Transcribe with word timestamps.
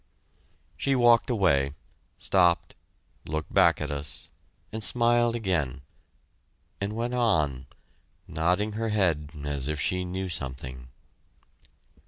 She 0.77 0.95
walked 0.95 1.29
away 1.29 1.75
stopped 2.17 2.73
looked 3.27 3.53
back 3.53 3.79
at 3.79 3.91
us 3.91 4.29
and 4.71 4.83
smiled 4.83 5.35
again, 5.35 5.83
and 6.81 6.93
went 6.95 7.13
on, 7.13 7.67
nodding 8.27 8.71
her 8.71 8.89
head 8.89 9.29
as 9.43 9.67
if 9.67 9.79
she 9.79 10.03
knew 10.03 10.27
something. 10.27 10.87